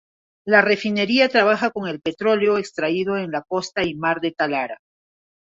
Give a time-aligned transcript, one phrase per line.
[0.47, 4.79] La refinería trabaja con el petróleo extraído en la costa y mar de Talara.